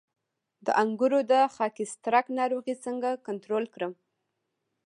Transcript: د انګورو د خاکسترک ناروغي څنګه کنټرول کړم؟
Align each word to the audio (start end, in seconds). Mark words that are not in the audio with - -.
د 0.65 0.67
انګورو 0.81 1.19
د 1.31 1.33
خاکسترک 1.55 2.25
ناروغي 2.39 2.75
څنګه 2.85 3.09
کنټرول 3.27 3.63
کړم؟ 3.73 3.93